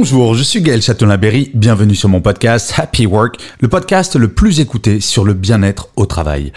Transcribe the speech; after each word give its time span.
Bonjour, 0.00 0.34
je 0.34 0.42
suis 0.42 0.62
Gaël 0.62 0.80
Châtelain-Berry, 0.80 1.50
bienvenue 1.52 1.94
sur 1.94 2.08
mon 2.08 2.22
podcast 2.22 2.72
Happy 2.78 3.04
Work, 3.04 3.36
le 3.60 3.68
podcast 3.68 4.16
le 4.16 4.28
plus 4.28 4.58
écouté 4.58 4.98
sur 4.98 5.26
le 5.26 5.34
bien-être 5.34 5.90
au 5.94 6.06
travail. 6.06 6.54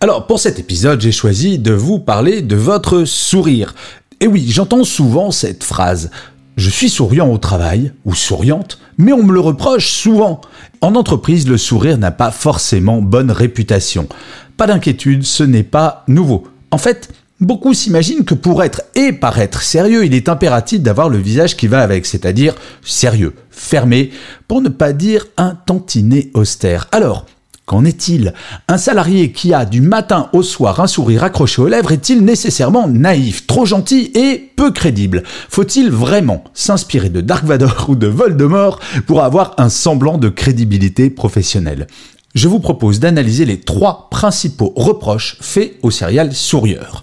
Alors 0.00 0.26
pour 0.26 0.40
cet 0.40 0.58
épisode, 0.58 1.02
j'ai 1.02 1.12
choisi 1.12 1.58
de 1.58 1.74
vous 1.74 1.98
parler 1.98 2.40
de 2.40 2.56
votre 2.56 3.04
sourire. 3.04 3.74
Et 4.20 4.26
oui, 4.26 4.46
j'entends 4.48 4.82
souvent 4.82 5.30
cette 5.30 5.62
phrase. 5.62 6.10
Je 6.56 6.70
suis 6.70 6.88
souriant 6.88 7.30
au 7.30 7.36
travail, 7.36 7.92
ou 8.06 8.14
souriante, 8.14 8.78
mais 8.96 9.12
on 9.12 9.24
me 9.24 9.34
le 9.34 9.40
reproche 9.40 9.92
souvent. 9.92 10.40
En 10.80 10.94
entreprise, 10.94 11.46
le 11.46 11.58
sourire 11.58 11.98
n'a 11.98 12.12
pas 12.12 12.30
forcément 12.30 13.02
bonne 13.02 13.30
réputation. 13.30 14.08
Pas 14.56 14.66
d'inquiétude, 14.66 15.22
ce 15.22 15.42
n'est 15.42 15.64
pas 15.64 16.02
nouveau. 16.08 16.44
En 16.70 16.78
fait, 16.78 17.10
Beaucoup 17.40 17.74
s'imaginent 17.74 18.24
que 18.24 18.34
pour 18.34 18.62
être 18.64 18.80
et 18.94 19.12
paraître 19.12 19.60
sérieux, 19.60 20.06
il 20.06 20.14
est 20.14 20.30
impératif 20.30 20.80
d'avoir 20.80 21.10
le 21.10 21.18
visage 21.18 21.54
qui 21.54 21.66
va 21.66 21.82
avec, 21.82 22.06
c'est-à-dire 22.06 22.54
sérieux, 22.82 23.34
fermé, 23.50 24.10
pour 24.48 24.62
ne 24.62 24.70
pas 24.70 24.94
dire 24.94 25.26
un 25.36 25.54
tantinet 25.54 26.30
austère. 26.32 26.88
Alors, 26.92 27.26
Qu'en 27.66 27.84
est-il? 27.84 28.32
Un 28.68 28.78
salarié 28.78 29.32
qui 29.32 29.52
a 29.52 29.64
du 29.64 29.80
matin 29.80 30.30
au 30.32 30.44
soir 30.44 30.78
un 30.78 30.86
sourire 30.86 31.24
accroché 31.24 31.60
aux 31.60 31.66
lèvres 31.66 31.90
est-il 31.90 32.24
nécessairement 32.24 32.86
naïf, 32.86 33.48
trop 33.48 33.66
gentil 33.66 34.12
et 34.14 34.52
peu 34.54 34.70
crédible? 34.70 35.24
Faut-il 35.48 35.90
vraiment 35.90 36.44
s'inspirer 36.54 37.08
de 37.08 37.20
Dark 37.20 37.44
Vador 37.44 37.86
ou 37.88 37.96
de 37.96 38.06
Voldemort 38.06 38.78
pour 39.08 39.24
avoir 39.24 39.54
un 39.58 39.68
semblant 39.68 40.16
de 40.16 40.28
crédibilité 40.28 41.10
professionnelle? 41.10 41.88
Je 42.36 42.46
vous 42.46 42.60
propose 42.60 43.00
d'analyser 43.00 43.44
les 43.44 43.58
trois 43.58 44.10
principaux 44.12 44.72
reproches 44.76 45.36
faits 45.40 45.74
au 45.82 45.90
serial 45.90 46.32
sourieur. 46.34 47.02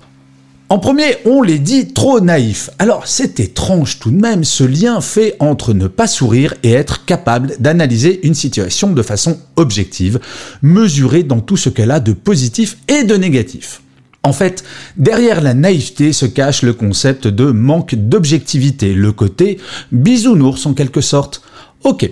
En 0.74 0.80
premier, 0.80 1.18
on 1.26 1.44
les 1.44 1.60
dit 1.60 1.94
trop 1.94 2.20
naïfs. 2.20 2.72
Alors 2.80 3.06
c'est 3.06 3.40
étrange 3.40 4.00
tout 4.00 4.10
de 4.10 4.20
même 4.20 4.44
ce 4.44 4.64
lien 4.64 5.02
fait 5.02 5.36
entre 5.38 5.72
ne 5.72 5.86
pas 5.86 6.08
sourire 6.08 6.56
et 6.64 6.72
être 6.72 7.06
capable 7.06 7.54
d'analyser 7.60 8.26
une 8.26 8.34
situation 8.34 8.92
de 8.92 9.04
façon 9.04 9.38
objective, 9.56 10.20
mesurée 10.64 11.22
dans 11.22 11.42
tout 11.42 11.58
ce 11.58 11.70
qu'elle 11.70 11.92
a 11.92 12.00
de 12.00 12.14
positif 12.14 12.78
et 12.88 13.04
de 13.04 13.16
négatif. 13.16 13.84
En 14.24 14.34
fait, 14.34 14.64
derrière 14.98 15.42
la 15.42 15.54
naïveté 15.54 16.12
se 16.12 16.26
cache 16.26 16.64
le 16.64 16.74
concept 16.74 17.28
de 17.28 17.52
manque 17.52 17.94
d'objectivité, 17.94 18.96
le 18.96 19.12
côté 19.12 19.60
bisounours 19.92 20.66
en 20.66 20.74
quelque 20.74 21.02
sorte. 21.02 21.44
Ok, 21.84 22.10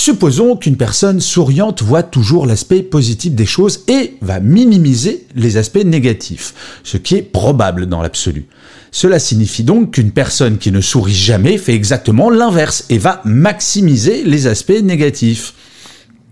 Supposons 0.00 0.56
qu'une 0.56 0.78
personne 0.78 1.20
souriante 1.20 1.82
voit 1.82 2.02
toujours 2.02 2.46
l'aspect 2.46 2.82
positif 2.82 3.34
des 3.34 3.44
choses 3.44 3.84
et 3.86 4.14
va 4.22 4.40
minimiser 4.40 5.26
les 5.36 5.58
aspects 5.58 5.84
négatifs, 5.84 6.54
ce 6.84 6.96
qui 6.96 7.16
est 7.16 7.22
probable 7.22 7.84
dans 7.84 8.00
l'absolu. 8.00 8.46
Cela 8.92 9.18
signifie 9.18 9.62
donc 9.62 9.90
qu'une 9.90 10.10
personne 10.10 10.56
qui 10.56 10.72
ne 10.72 10.80
sourit 10.80 11.12
jamais 11.12 11.58
fait 11.58 11.74
exactement 11.74 12.30
l'inverse 12.30 12.86
et 12.88 12.96
va 12.96 13.20
maximiser 13.26 14.24
les 14.24 14.46
aspects 14.46 14.82
négatifs. 14.82 15.52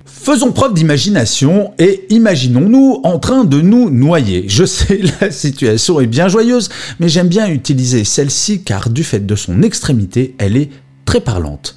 Faisons 0.07 0.53
preuve 0.53 0.73
d'imagination 0.73 1.75
et 1.79 2.07
imaginons-nous 2.09 3.03
en 3.05 3.19
train 3.19 3.45
de 3.45 3.61
nous 3.61 3.91
noyer. 3.91 4.47
Je 4.49 4.65
sais, 4.65 4.99
la 5.21 5.31
situation 5.31 6.01
est 6.01 6.07
bien 6.07 6.29
joyeuse, 6.29 6.71
mais 7.01 7.11
j'aime 7.11 7.29
bien 7.29 7.49
utiliser 7.49 8.05
celle-ci 8.05 8.63
car 8.63 8.89
du 8.89 9.05
fait 9.05 9.27
de 9.27 9.37
son 9.37 9.61
extrémité, 9.61 10.35
elle 10.39 10.57
est 10.57 10.71
très 11.05 11.21
parlante. 11.21 11.77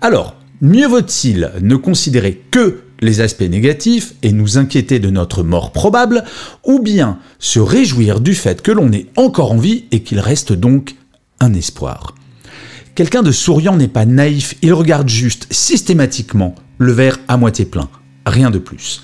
Alors, 0.00 0.36
Mieux 0.64 0.86
vaut-il 0.86 1.50
ne 1.60 1.74
considérer 1.74 2.40
que 2.52 2.82
les 3.00 3.20
aspects 3.20 3.42
négatifs 3.42 4.14
et 4.22 4.30
nous 4.30 4.58
inquiéter 4.58 5.00
de 5.00 5.10
notre 5.10 5.42
mort 5.42 5.72
probable, 5.72 6.22
ou 6.64 6.78
bien 6.78 7.18
se 7.40 7.58
réjouir 7.58 8.20
du 8.20 8.36
fait 8.36 8.62
que 8.62 8.70
l'on 8.70 8.92
est 8.92 9.08
encore 9.16 9.50
en 9.50 9.58
vie 9.58 9.86
et 9.90 10.04
qu'il 10.04 10.20
reste 10.20 10.52
donc 10.52 10.94
un 11.40 11.52
espoir. 11.52 12.14
Quelqu'un 12.94 13.22
de 13.22 13.32
souriant 13.32 13.76
n'est 13.76 13.88
pas 13.88 14.06
naïf, 14.06 14.54
il 14.62 14.72
regarde 14.72 15.08
juste 15.08 15.48
systématiquement 15.50 16.54
le 16.78 16.92
verre 16.92 17.18
à 17.26 17.36
moitié 17.36 17.64
plein, 17.64 17.88
rien 18.24 18.50
de 18.50 18.58
plus. 18.58 19.02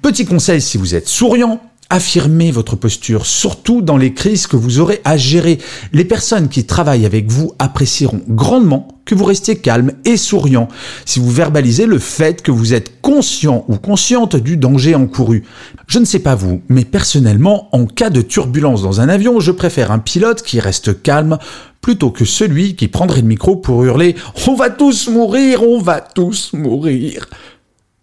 Petit 0.00 0.24
conseil 0.24 0.62
si 0.62 0.78
vous 0.78 0.94
êtes 0.94 1.08
souriant, 1.08 1.60
Affirmez 1.88 2.50
votre 2.50 2.74
posture, 2.74 3.26
surtout 3.26 3.80
dans 3.80 3.96
les 3.96 4.12
crises 4.12 4.48
que 4.48 4.56
vous 4.56 4.80
aurez 4.80 5.00
à 5.04 5.16
gérer. 5.16 5.58
Les 5.92 6.04
personnes 6.04 6.48
qui 6.48 6.64
travaillent 6.64 7.06
avec 7.06 7.30
vous 7.30 7.52
apprécieront 7.60 8.22
grandement 8.28 8.88
que 9.04 9.14
vous 9.14 9.24
restiez 9.24 9.58
calme 9.58 9.92
et 10.04 10.16
souriant 10.16 10.66
si 11.04 11.20
vous 11.20 11.30
verbalisez 11.30 11.86
le 11.86 12.00
fait 12.00 12.42
que 12.42 12.50
vous 12.50 12.74
êtes 12.74 13.00
conscient 13.02 13.64
ou 13.68 13.76
consciente 13.76 14.34
du 14.34 14.56
danger 14.56 14.96
encouru. 14.96 15.44
Je 15.86 16.00
ne 16.00 16.04
sais 16.04 16.18
pas 16.18 16.34
vous, 16.34 16.60
mais 16.68 16.84
personnellement, 16.84 17.68
en 17.70 17.86
cas 17.86 18.10
de 18.10 18.20
turbulence 18.20 18.82
dans 18.82 19.00
un 19.00 19.08
avion, 19.08 19.38
je 19.38 19.52
préfère 19.52 19.92
un 19.92 20.00
pilote 20.00 20.42
qui 20.42 20.58
reste 20.58 21.02
calme 21.04 21.38
plutôt 21.80 22.10
que 22.10 22.24
celui 22.24 22.74
qui 22.74 22.88
prendrait 22.88 23.20
le 23.20 23.28
micro 23.28 23.54
pour 23.54 23.84
hurler⁇ 23.84 24.12
On 24.48 24.56
va 24.56 24.70
tous 24.70 25.06
mourir, 25.06 25.62
on 25.62 25.80
va 25.80 26.00
tous 26.00 26.52
mourir 26.52 27.28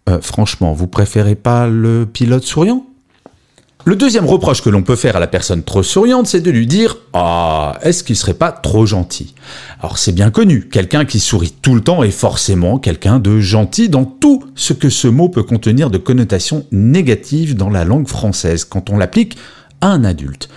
euh, 0.08 0.22
Franchement, 0.22 0.72
vous 0.72 0.86
préférez 0.86 1.34
pas 1.34 1.68
le 1.68 2.06
pilote 2.10 2.44
souriant? 2.44 2.86
Le 3.86 3.96
deuxième 3.96 4.24
reproche 4.24 4.62
que 4.62 4.70
l'on 4.70 4.82
peut 4.82 4.96
faire 4.96 5.16
à 5.16 5.20
la 5.20 5.26
personne 5.26 5.62
trop 5.62 5.82
souriante, 5.82 6.26
c'est 6.26 6.40
de 6.40 6.50
lui 6.50 6.66
dire 6.66 6.96
Ah, 7.12 7.78
est-ce 7.82 8.02
qu'il 8.02 8.16
serait 8.16 8.32
pas 8.32 8.50
trop 8.50 8.86
gentil? 8.86 9.34
Alors 9.80 9.98
c'est 9.98 10.12
bien 10.12 10.30
connu, 10.30 10.68
quelqu'un 10.70 11.04
qui 11.04 11.20
sourit 11.20 11.54
tout 11.60 11.74
le 11.74 11.82
temps 11.82 12.02
est 12.02 12.10
forcément 12.10 12.78
quelqu'un 12.78 13.18
de 13.18 13.40
gentil 13.40 13.90
dans 13.90 14.06
tout 14.06 14.42
ce 14.54 14.72
que 14.72 14.88
ce 14.88 15.06
mot 15.06 15.28
peut 15.28 15.42
contenir 15.42 15.90
de 15.90 15.98
connotations 15.98 16.64
négatives 16.72 17.56
dans 17.56 17.68
la 17.68 17.84
langue 17.84 18.08
française. 18.08 18.64
Quand 18.64 18.88
on 18.88 18.96
l'applique 18.96 19.36
un 19.80 20.04
adulte. 20.04 20.48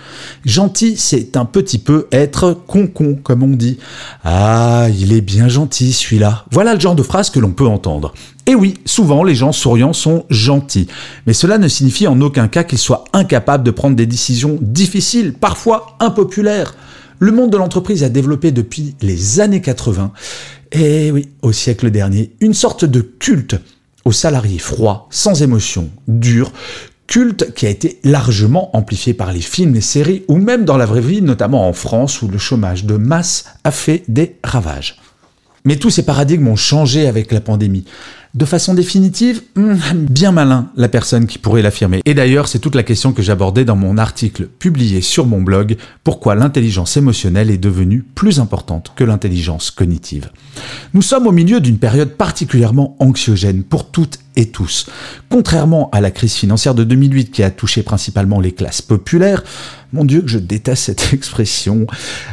Gentil, 0.44 0.96
c'est 0.96 1.36
un 1.36 1.44
petit 1.44 1.78
peu 1.78 2.06
être 2.12 2.52
con-con, 2.66 3.18
comme 3.22 3.42
on 3.42 3.48
dit. 3.48 3.78
Ah, 4.24 4.88
il 4.98 5.12
est 5.12 5.20
bien 5.20 5.48
gentil 5.48 5.92
celui-là. 5.92 6.44
Voilà 6.50 6.74
le 6.74 6.80
genre 6.80 6.94
de 6.94 7.02
phrase 7.02 7.30
que 7.30 7.38
l'on 7.38 7.52
peut 7.52 7.66
entendre. 7.66 8.14
Et 8.46 8.54
oui, 8.54 8.74
souvent 8.86 9.24
les 9.24 9.34
gens 9.34 9.52
souriants 9.52 9.92
sont 9.92 10.24
gentils, 10.30 10.88
mais 11.26 11.34
cela 11.34 11.58
ne 11.58 11.68
signifie 11.68 12.06
en 12.06 12.18
aucun 12.22 12.48
cas 12.48 12.64
qu'ils 12.64 12.78
soient 12.78 13.04
incapables 13.12 13.62
de 13.62 13.70
prendre 13.70 13.94
des 13.94 14.06
décisions 14.06 14.58
difficiles, 14.62 15.34
parfois 15.34 15.98
impopulaires. 16.00 16.74
Le 17.18 17.30
monde 17.30 17.50
de 17.50 17.58
l'entreprise 17.58 18.04
a 18.04 18.08
développé 18.08 18.50
depuis 18.50 18.94
les 19.02 19.40
années 19.40 19.60
80, 19.60 20.12
et 20.72 21.10
oui, 21.10 21.28
au 21.42 21.52
siècle 21.52 21.90
dernier, 21.90 22.32
une 22.40 22.54
sorte 22.54 22.86
de 22.86 23.02
culte 23.02 23.56
aux 24.06 24.12
salariés 24.12 24.58
froids, 24.58 25.08
sans 25.10 25.42
émotion, 25.42 25.90
durs, 26.06 26.52
culte 27.08 27.52
qui 27.54 27.66
a 27.66 27.70
été 27.70 27.98
largement 28.04 28.76
amplifié 28.76 29.14
par 29.14 29.32
les 29.32 29.40
films, 29.40 29.74
les 29.74 29.80
séries 29.80 30.22
ou 30.28 30.36
même 30.36 30.64
dans 30.64 30.76
la 30.76 30.86
vraie 30.86 31.00
vie, 31.00 31.22
notamment 31.22 31.66
en 31.66 31.72
France 31.72 32.22
où 32.22 32.28
le 32.28 32.38
chômage 32.38 32.84
de 32.84 32.96
masse 32.96 33.46
a 33.64 33.72
fait 33.72 34.04
des 34.06 34.36
ravages. 34.44 35.00
Mais 35.64 35.76
tous 35.76 35.90
ces 35.90 36.04
paradigmes 36.04 36.46
ont 36.46 36.56
changé 36.56 37.08
avec 37.08 37.32
la 37.32 37.40
pandémie. 37.40 37.84
De 38.34 38.44
façon 38.44 38.74
définitive, 38.74 39.42
hmm, 39.56 39.74
bien 40.08 40.32
malin 40.32 40.70
la 40.76 40.88
personne 40.88 41.26
qui 41.26 41.38
pourrait 41.38 41.62
l'affirmer. 41.62 42.02
Et 42.04 42.14
d'ailleurs, 42.14 42.46
c'est 42.46 42.58
toute 42.58 42.74
la 42.74 42.82
question 42.82 43.12
que 43.12 43.22
j'abordais 43.22 43.64
dans 43.64 43.74
mon 43.74 43.96
article 43.96 44.46
publié 44.46 45.00
sur 45.00 45.26
mon 45.26 45.40
blog, 45.40 45.76
Pourquoi 46.04 46.34
l'intelligence 46.34 46.96
émotionnelle 46.96 47.50
est 47.50 47.58
devenue 47.58 48.02
plus 48.02 48.38
importante 48.38 48.92
que 48.94 49.04
l'intelligence 49.04 49.70
cognitive. 49.70 50.30
Nous 50.92 51.02
sommes 51.02 51.26
au 51.26 51.32
milieu 51.32 51.60
d'une 51.60 51.78
période 51.78 52.10
particulièrement 52.10 52.96
anxiogène 52.98 53.62
pour 53.62 53.90
toutes 53.90 54.20
et 54.38 54.46
tous. 54.46 54.86
Contrairement 55.28 55.90
à 55.90 56.00
la 56.00 56.10
crise 56.10 56.34
financière 56.34 56.74
de 56.74 56.84
2008 56.84 57.30
qui 57.30 57.42
a 57.42 57.50
touché 57.50 57.82
principalement 57.82 58.40
les 58.40 58.52
classes 58.52 58.80
populaires, 58.80 59.42
mon 59.92 60.04
Dieu 60.04 60.22
que 60.22 60.28
je 60.28 60.38
déteste 60.38 60.84
cette 60.84 61.08
expression, 61.12 61.86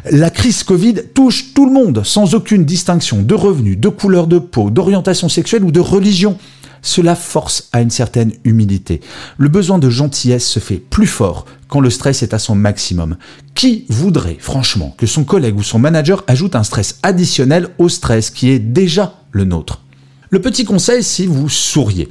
la 0.09 0.29
crise 0.29 0.63
Covid 0.63 0.95
touche 1.13 1.53
tout 1.53 1.65
le 1.65 1.73
monde 1.73 2.03
sans 2.05 2.35
aucune 2.35 2.63
distinction 2.63 3.23
de 3.23 3.33
revenus, 3.33 3.77
de 3.77 3.89
couleur 3.89 4.27
de 4.27 4.37
peau, 4.37 4.69
d'orientation 4.69 5.27
sexuelle 5.27 5.63
ou 5.63 5.71
de 5.71 5.79
religion. 5.79 6.37
Cela 6.83 7.15
force 7.15 7.69
à 7.73 7.81
une 7.81 7.89
certaine 7.89 8.33
humilité. 8.43 9.01
Le 9.39 9.49
besoin 9.49 9.79
de 9.79 9.89
gentillesse 9.89 10.47
se 10.47 10.59
fait 10.59 10.77
plus 10.77 11.07
fort 11.07 11.47
quand 11.67 11.79
le 11.79 11.89
stress 11.89 12.21
est 12.21 12.35
à 12.35 12.39
son 12.39 12.53
maximum. 12.53 13.17
Qui 13.55 13.85
voudrait, 13.89 14.37
franchement, 14.39 14.93
que 14.95 15.07
son 15.07 15.23
collègue 15.23 15.57
ou 15.57 15.63
son 15.63 15.79
manager 15.79 16.23
ajoute 16.27 16.55
un 16.55 16.61
stress 16.61 16.99
additionnel 17.01 17.69
au 17.79 17.89
stress 17.89 18.29
qui 18.29 18.51
est 18.51 18.59
déjà 18.59 19.15
le 19.31 19.45
nôtre? 19.45 19.81
Le 20.29 20.41
petit 20.41 20.65
conseil, 20.65 21.03
si 21.03 21.27
vous 21.27 21.49
souriez, 21.49 22.09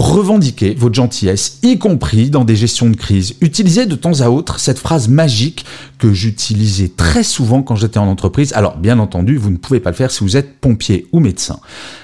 Revendiquez 0.00 0.74
votre 0.74 0.94
gentillesse, 0.94 1.58
y 1.62 1.78
compris 1.78 2.30
dans 2.30 2.44
des 2.44 2.56
gestions 2.56 2.88
de 2.88 2.96
crise. 2.96 3.34
Utilisez 3.42 3.84
de 3.84 3.96
temps 3.96 4.22
à 4.22 4.30
autre 4.30 4.58
cette 4.58 4.78
phrase 4.78 5.08
magique 5.08 5.66
que 5.98 6.10
j'utilisais 6.10 6.88
très 6.88 7.22
souvent 7.22 7.62
quand 7.62 7.76
j'étais 7.76 7.98
en 7.98 8.06
entreprise. 8.06 8.54
Alors, 8.54 8.78
bien 8.78 8.98
entendu, 8.98 9.36
vous 9.36 9.50
ne 9.50 9.58
pouvez 9.58 9.78
pas 9.78 9.90
le 9.90 9.96
faire 9.96 10.10
si 10.10 10.24
vous 10.24 10.38
êtes 10.38 10.58
pompier 10.58 11.06
ou 11.12 11.20
médecin. 11.20 11.60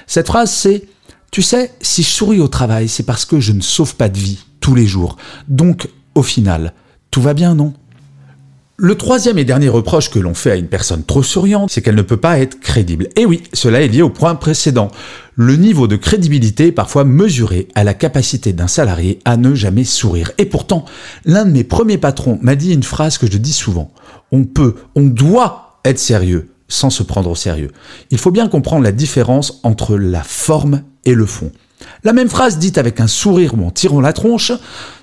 Cette 0.06 0.26
phrase, 0.26 0.50
c'est 0.50 0.84
Tu 1.30 1.40
sais, 1.40 1.72
si 1.80 2.02
je 2.02 2.08
souris 2.08 2.40
au 2.40 2.48
travail, 2.48 2.86
c'est 2.86 3.02
parce 3.02 3.24
que 3.24 3.40
je 3.40 3.52
ne 3.52 3.62
sauve 3.62 3.96
pas 3.96 4.10
de 4.10 4.18
vie 4.18 4.40
tous 4.60 4.74
les 4.74 4.86
jours. 4.86 5.16
Donc, 5.48 5.88
au 6.14 6.22
final, 6.22 6.74
tout 7.10 7.22
va 7.22 7.32
bien, 7.32 7.54
non? 7.54 7.72
Le 8.78 8.94
troisième 8.94 9.38
et 9.38 9.44
dernier 9.44 9.70
reproche 9.70 10.11
que 10.11 10.19
l'on 10.19 10.34
fait 10.34 10.50
à 10.50 10.56
une 10.56 10.69
personne 10.69 11.02
trop 11.02 11.23
souriante, 11.23 11.70
c'est 11.70 11.81
qu'elle 11.81 11.94
ne 11.94 12.02
peut 12.02 12.19
pas 12.19 12.38
être 12.38 12.61
crédible. 12.61 13.08
Et 13.17 13.25
oui, 13.25 13.43
cela 13.55 13.81
est 13.81 13.88
lié 13.88 14.02
au 14.02 14.11
point 14.11 14.34
précédent. 14.34 14.90
Le 15.34 15.56
niveau 15.56 15.87
de 15.87 15.96
crédibilité 15.96 16.67
est 16.67 16.73
parfois 16.73 17.05
mesuré 17.05 17.69
à 17.75 17.84
la 17.84 17.94
capacité 17.94 18.52
d'un 18.52 18.67
salarié 18.67 19.19
à 19.25 19.38
ne 19.38 19.55
jamais 19.55 19.84
sourire. 19.84 20.32
Et 20.37 20.44
pourtant, 20.44 20.84
l'un 21.25 21.46
de 21.46 21.52
mes 21.52 21.64
premiers 21.64 21.96
patrons 21.96 22.38
m'a 22.43 22.55
dit 22.55 22.75
une 22.75 22.82
phrase 22.82 23.17
que 23.17 23.31
je 23.31 23.38
dis 23.38 23.55
souvent. 23.55 23.93
On 24.31 24.44
peut, 24.44 24.75
on 24.94 25.05
doit 25.05 25.81
être 25.87 25.99
sérieux 25.99 26.50
sans 26.69 26.90
se 26.90 27.02
prendre 27.02 27.31
au 27.31 27.34
sérieux. 27.34 27.70
Il 28.11 28.19
faut 28.19 28.31
bien 28.31 28.49
comprendre 28.49 28.84
la 28.84 28.93
différence 28.93 29.61
entre 29.62 29.96
la 29.96 30.23
forme 30.23 30.82
et 31.06 31.14
le 31.14 31.25
fond. 31.25 31.50
La 32.05 32.12
même 32.12 32.28
phrase 32.28 32.58
dite 32.58 32.76
avec 32.76 33.00
un 33.00 33.06
sourire 33.06 33.55
ou 33.55 33.64
en 33.64 33.70
tirant 33.70 34.02
la 34.02 34.12
tronche 34.12 34.52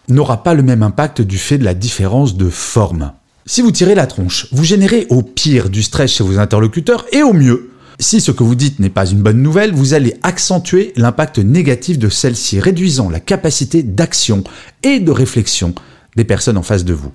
n'aura 0.09 0.43
pas 0.43 0.53
le 0.53 0.61
même 0.61 0.83
impact 0.83 1.21
du 1.21 1.39
fait 1.39 1.57
de 1.57 1.63
la 1.63 1.73
différence 1.73 2.37
de 2.37 2.49
forme. 2.49 3.13
Si 3.45 3.61
vous 3.61 3.71
tirez 3.71 3.93
la 3.93 4.07
tronche, 4.07 4.47
vous 4.53 4.63
générez 4.63 5.05
au 5.09 5.21
pire 5.21 5.69
du 5.69 5.83
stress 5.83 6.11
chez 6.11 6.23
vos 6.23 6.39
interlocuteurs 6.39 7.05
et 7.11 7.23
au 7.23 7.33
mieux, 7.33 7.71
si 7.99 8.21
ce 8.21 8.31
que 8.31 8.41
vous 8.41 8.55
dites 8.55 8.79
n'est 8.79 8.89
pas 8.89 9.05
une 9.05 9.21
bonne 9.21 9.41
nouvelle, 9.41 9.73
vous 9.73 9.93
allez 9.93 10.15
accentuer 10.23 10.93
l'impact 10.95 11.39
négatif 11.39 11.99
de 11.99 12.07
celle-ci, 12.07 12.61
réduisant 12.61 13.09
la 13.09 13.19
capacité 13.19 13.83
d'action 13.83 14.45
et 14.81 15.01
de 15.01 15.11
réflexion 15.11 15.75
des 16.15 16.23
personnes 16.23 16.57
en 16.57 16.63
face 16.63 16.85
de 16.85 16.93
vous. 16.93 17.11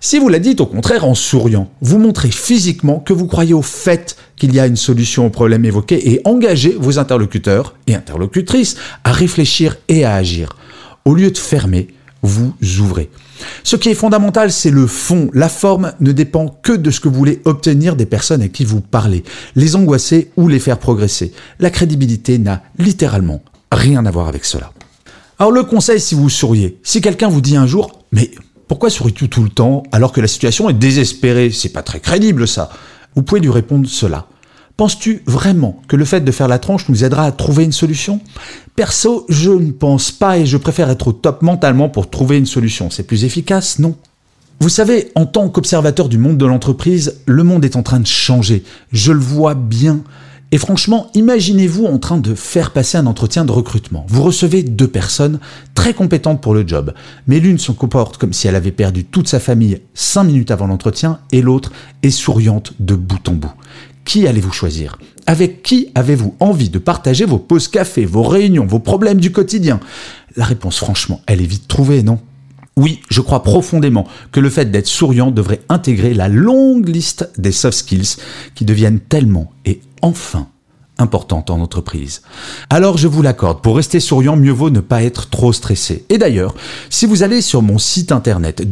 Si 0.00 0.18
vous 0.18 0.30
la 0.30 0.38
dites 0.38 0.62
au 0.62 0.66
contraire 0.66 1.04
en 1.04 1.14
souriant, 1.14 1.70
vous 1.82 1.98
montrez 1.98 2.30
physiquement 2.30 2.98
que 2.98 3.12
vous 3.12 3.26
croyez 3.26 3.52
au 3.52 3.62
fait 3.62 4.16
qu'il 4.36 4.54
y 4.54 4.60
a 4.60 4.66
une 4.66 4.76
solution 4.76 5.26
au 5.26 5.30
problème 5.30 5.66
évoqué 5.66 6.10
et 6.10 6.22
engagez 6.24 6.74
vos 6.78 6.98
interlocuteurs 6.98 7.74
et 7.86 7.94
interlocutrices 7.94 8.76
à 9.04 9.12
réfléchir 9.12 9.76
et 9.88 10.04
à 10.06 10.14
agir. 10.14 10.56
Au 11.04 11.14
lieu 11.14 11.30
de 11.30 11.38
fermer, 11.38 11.88
vous 12.22 12.54
ouvrez. 12.80 13.10
Ce 13.64 13.76
qui 13.76 13.88
est 13.88 13.94
fondamental, 13.94 14.52
c'est 14.52 14.70
le 14.70 14.86
fond. 14.86 15.30
La 15.32 15.48
forme 15.48 15.92
ne 16.00 16.12
dépend 16.12 16.58
que 16.62 16.72
de 16.72 16.90
ce 16.90 17.00
que 17.00 17.08
vous 17.08 17.18
voulez 17.18 17.40
obtenir 17.44 17.96
des 17.96 18.06
personnes 18.06 18.42
à 18.42 18.48
qui 18.48 18.64
vous 18.64 18.80
parlez, 18.80 19.24
les 19.54 19.76
angoisser 19.76 20.30
ou 20.36 20.48
les 20.48 20.58
faire 20.58 20.78
progresser. 20.78 21.32
La 21.58 21.70
crédibilité 21.70 22.38
n'a 22.38 22.62
littéralement 22.78 23.42
rien 23.72 24.06
à 24.06 24.10
voir 24.10 24.28
avec 24.28 24.44
cela. 24.44 24.72
Alors 25.38 25.52
le 25.52 25.64
conseil 25.64 26.00
si 26.00 26.14
vous 26.14 26.30
souriez, 26.30 26.78
si 26.82 27.00
quelqu'un 27.00 27.28
vous 27.28 27.40
dit 27.40 27.56
un 27.56 27.66
jour 27.66 28.04
"Mais 28.12 28.30
pourquoi 28.68 28.90
souris-tu 28.90 29.28
tout 29.28 29.42
le 29.42 29.50
temps 29.50 29.82
alors 29.92 30.12
que 30.12 30.20
la 30.20 30.28
situation 30.28 30.70
est 30.70 30.74
désespérée? 30.74 31.50
C'est 31.50 31.70
pas 31.70 31.82
très 31.82 32.00
crédible 32.00 32.48
ça." 32.48 32.70
Vous 33.14 33.22
pouvez 33.22 33.40
lui 33.40 33.50
répondre 33.50 33.88
cela. 33.88 34.26
Penses-tu 34.76 35.22
vraiment 35.26 35.80
que 35.88 35.96
le 35.96 36.04
fait 36.04 36.20
de 36.20 36.30
faire 36.30 36.48
la 36.48 36.58
tronche 36.58 36.90
nous 36.90 37.02
aidera 37.02 37.24
à 37.24 37.32
trouver 37.32 37.64
une 37.64 37.72
solution? 37.72 38.20
Perso, 38.74 39.24
je 39.30 39.50
ne 39.50 39.72
pense 39.72 40.12
pas 40.12 40.36
et 40.36 40.44
je 40.44 40.58
préfère 40.58 40.90
être 40.90 41.08
au 41.08 41.12
top 41.12 41.40
mentalement 41.40 41.88
pour 41.88 42.10
trouver 42.10 42.36
une 42.36 42.44
solution. 42.44 42.90
C'est 42.90 43.04
plus 43.04 43.24
efficace, 43.24 43.78
non? 43.78 43.96
Vous 44.60 44.68
savez, 44.68 45.12
en 45.14 45.24
tant 45.24 45.48
qu'observateur 45.48 46.10
du 46.10 46.18
monde 46.18 46.36
de 46.36 46.44
l'entreprise, 46.44 47.20
le 47.24 47.42
monde 47.42 47.64
est 47.64 47.76
en 47.76 47.82
train 47.82 48.00
de 48.00 48.06
changer. 48.06 48.64
Je 48.92 49.12
le 49.12 49.18
vois 49.18 49.54
bien. 49.54 50.00
Et 50.52 50.58
franchement, 50.58 51.10
imaginez-vous 51.14 51.86
en 51.86 51.98
train 51.98 52.18
de 52.18 52.34
faire 52.34 52.72
passer 52.72 52.98
un 52.98 53.06
entretien 53.06 53.46
de 53.46 53.52
recrutement. 53.52 54.04
Vous 54.08 54.22
recevez 54.22 54.62
deux 54.62 54.88
personnes 54.88 55.40
très 55.74 55.94
compétentes 55.94 56.42
pour 56.42 56.54
le 56.54 56.68
job, 56.68 56.92
mais 57.26 57.40
l'une 57.40 57.58
se 57.58 57.72
comporte 57.72 58.18
comme 58.18 58.34
si 58.34 58.46
elle 58.46 58.54
avait 58.54 58.72
perdu 58.72 59.04
toute 59.04 59.26
sa 59.26 59.40
famille 59.40 59.80
cinq 59.94 60.24
minutes 60.24 60.50
avant 60.50 60.66
l'entretien 60.66 61.18
et 61.32 61.40
l'autre 61.40 61.72
est 62.02 62.10
souriante 62.10 62.74
de 62.78 62.94
bout 62.94 63.26
en 63.28 63.32
bout. 63.32 63.52
Qui 64.06 64.28
allez-vous 64.28 64.52
choisir? 64.52 64.98
Avec 65.26 65.64
qui 65.64 65.88
avez-vous 65.96 66.36
envie 66.38 66.70
de 66.70 66.78
partager 66.78 67.24
vos 67.24 67.40
pauses 67.40 67.66
café, 67.66 68.06
vos 68.06 68.22
réunions, 68.22 68.64
vos 68.64 68.78
problèmes 68.78 69.18
du 69.18 69.32
quotidien? 69.32 69.80
La 70.36 70.44
réponse, 70.44 70.78
franchement, 70.78 71.20
elle 71.26 71.42
est 71.42 71.46
vite 71.46 71.66
trouvée, 71.66 72.04
non? 72.04 72.20
Oui, 72.76 73.00
je 73.10 73.20
crois 73.20 73.42
profondément 73.42 74.06
que 74.30 74.38
le 74.38 74.48
fait 74.48 74.70
d'être 74.70 74.86
souriant 74.86 75.32
devrait 75.32 75.62
intégrer 75.68 76.14
la 76.14 76.28
longue 76.28 76.88
liste 76.88 77.30
des 77.36 77.50
soft 77.50 77.78
skills 77.78 78.16
qui 78.54 78.64
deviennent 78.64 79.00
tellement 79.00 79.50
et 79.64 79.80
enfin 80.02 80.46
importantes 80.98 81.50
en 81.50 81.60
entreprise. 81.60 82.22
Alors 82.70 82.96
je 82.96 83.08
vous 83.08 83.22
l'accorde, 83.22 83.60
pour 83.60 83.76
rester 83.76 84.00
souriant, 84.00 84.36
mieux 84.36 84.52
vaut 84.52 84.70
ne 84.70 84.80
pas 84.80 85.02
être 85.02 85.28
trop 85.28 85.52
stressé. 85.52 86.04
Et 86.08 86.18
d'ailleurs, 86.18 86.54
si 86.90 87.06
vous 87.06 87.22
allez 87.22 87.42
sur 87.42 87.60
mon 87.60 87.78
site 87.78 88.12
internet 88.12 88.62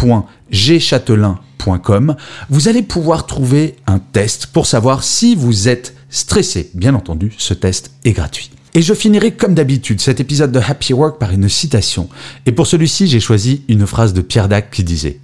www.gchatelain.com, 0.00 2.16
vous 2.48 2.68
allez 2.68 2.82
pouvoir 2.82 3.26
trouver 3.26 3.76
un 3.86 3.98
test 3.98 4.46
pour 4.46 4.66
savoir 4.66 5.04
si 5.04 5.34
vous 5.34 5.68
êtes 5.68 5.94
stressé. 6.08 6.70
Bien 6.74 6.94
entendu, 6.94 7.34
ce 7.38 7.54
test 7.54 7.92
est 8.04 8.12
gratuit. 8.12 8.50
Et 8.74 8.82
je 8.82 8.94
finirai 8.94 9.32
comme 9.32 9.54
d'habitude 9.54 10.00
cet 10.00 10.20
épisode 10.20 10.52
de 10.52 10.60
Happy 10.60 10.92
Work 10.92 11.18
par 11.18 11.32
une 11.32 11.48
citation. 11.48 12.08
Et 12.46 12.52
pour 12.52 12.68
celui-ci, 12.68 13.08
j'ai 13.08 13.20
choisi 13.20 13.62
une 13.68 13.86
phrase 13.86 14.12
de 14.12 14.20
Pierre 14.20 14.48
Dac 14.48 14.70
qui 14.70 14.84
disait⁇ 14.84 15.10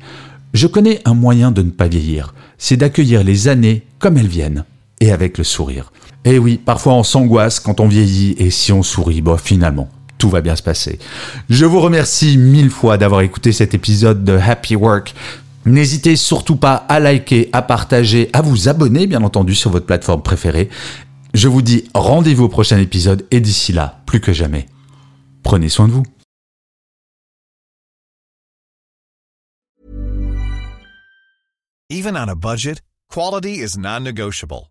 Je 0.52 0.66
connais 0.66 1.00
un 1.04 1.14
moyen 1.14 1.52
de 1.52 1.62
ne 1.62 1.70
pas 1.70 1.86
vieillir, 1.86 2.34
c'est 2.58 2.76
d'accueillir 2.76 3.22
les 3.22 3.46
années 3.48 3.84
comme 3.98 4.18
elles 4.18 4.26
viennent, 4.26 4.64
et 5.00 5.12
avec 5.12 5.38
le 5.38 5.44
sourire. 5.44 5.92
Et 6.24 6.34
eh 6.34 6.38
oui, 6.40 6.58
parfois 6.62 6.94
on 6.94 7.04
s'angoisse 7.04 7.60
quand 7.60 7.78
on 7.78 7.86
vieillit, 7.86 8.34
et 8.38 8.50
si 8.50 8.72
on 8.72 8.82
sourit, 8.82 9.22
bon 9.22 9.36
finalement, 9.36 9.88
tout 10.18 10.28
va 10.28 10.40
bien 10.40 10.56
se 10.56 10.62
passer. 10.62 10.98
Je 11.48 11.64
vous 11.64 11.80
remercie 11.80 12.38
mille 12.38 12.70
fois 12.70 12.98
d'avoir 12.98 13.20
écouté 13.20 13.52
cet 13.52 13.74
épisode 13.74 14.24
de 14.24 14.36
Happy 14.36 14.76
Work. 14.76 15.14
N'hésitez 15.64 16.16
surtout 16.16 16.56
pas 16.56 16.74
à 16.74 17.00
liker, 17.00 17.50
à 17.52 17.62
partager, 17.62 18.30
à 18.32 18.40
vous 18.40 18.68
abonner 18.68 19.06
bien 19.06 19.22
entendu 19.22 19.54
sur 19.54 19.70
votre 19.70 19.86
plateforme 19.86 20.22
préférée. 20.22 20.70
Je 21.34 21.48
vous 21.48 21.62
dis 21.62 21.84
rendez-vous 21.94 22.44
au 22.44 22.48
prochain 22.48 22.78
épisode 22.78 23.26
et 23.30 23.40
d'ici 23.40 23.72
là, 23.72 24.00
plus 24.06 24.20
que 24.20 24.32
jamais, 24.32 24.66
prenez 25.42 25.68
soin 25.68 25.88
de 25.88 25.92
vous. 25.92 26.04
Even 31.88 32.16
on 32.16 32.28
a 32.28 32.34
budget, 32.34 32.80
quality 33.08 33.60
is 33.60 33.76
non-negotiable. 33.76 34.70